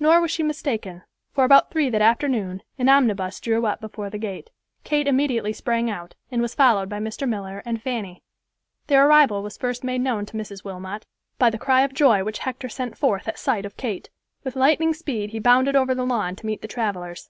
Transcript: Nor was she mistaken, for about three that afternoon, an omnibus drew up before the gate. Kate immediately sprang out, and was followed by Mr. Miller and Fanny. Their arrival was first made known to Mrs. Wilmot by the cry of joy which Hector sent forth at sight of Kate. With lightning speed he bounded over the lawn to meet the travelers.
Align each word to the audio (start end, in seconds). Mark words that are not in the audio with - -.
Nor 0.00 0.22
was 0.22 0.30
she 0.30 0.42
mistaken, 0.42 1.02
for 1.34 1.44
about 1.44 1.70
three 1.70 1.90
that 1.90 2.00
afternoon, 2.00 2.62
an 2.78 2.88
omnibus 2.88 3.38
drew 3.40 3.66
up 3.66 3.78
before 3.78 4.08
the 4.08 4.16
gate. 4.16 4.48
Kate 4.84 5.06
immediately 5.06 5.52
sprang 5.52 5.90
out, 5.90 6.14
and 6.30 6.40
was 6.40 6.54
followed 6.54 6.88
by 6.88 6.98
Mr. 6.98 7.28
Miller 7.28 7.62
and 7.66 7.82
Fanny. 7.82 8.22
Their 8.86 9.06
arrival 9.06 9.42
was 9.42 9.58
first 9.58 9.84
made 9.84 10.00
known 10.00 10.24
to 10.24 10.36
Mrs. 10.38 10.64
Wilmot 10.64 11.04
by 11.38 11.50
the 11.50 11.58
cry 11.58 11.82
of 11.82 11.92
joy 11.92 12.24
which 12.24 12.38
Hector 12.38 12.70
sent 12.70 12.96
forth 12.96 13.28
at 13.28 13.38
sight 13.38 13.66
of 13.66 13.76
Kate. 13.76 14.08
With 14.44 14.56
lightning 14.56 14.94
speed 14.94 15.32
he 15.32 15.38
bounded 15.38 15.76
over 15.76 15.94
the 15.94 16.06
lawn 16.06 16.36
to 16.36 16.46
meet 16.46 16.62
the 16.62 16.68
travelers. 16.68 17.28